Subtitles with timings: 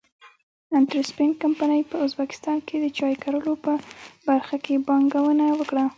[0.77, 3.73] انټرسپن کمپنۍ په ازبکستان کې د چای کرلو په
[4.27, 5.83] برخه کې پانګونه وکړه.